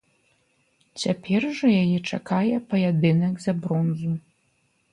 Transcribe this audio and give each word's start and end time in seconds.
Цяпер 1.01 1.41
жа 1.59 1.69
яе 1.83 1.99
чакае 2.09 2.57
паядынак 2.73 3.35
за 3.47 3.57
бронзу. 3.61 4.11